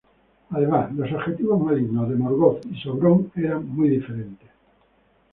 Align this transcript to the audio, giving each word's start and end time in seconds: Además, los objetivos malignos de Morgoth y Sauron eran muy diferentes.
Además, 0.49 0.91
los 0.95 1.11
objetivos 1.11 1.61
malignos 1.63 2.09
de 2.09 2.15
Morgoth 2.15 2.65
y 2.65 2.81
Sauron 2.81 3.31
eran 3.35 3.67
muy 3.69 3.87
diferentes. 3.87 4.49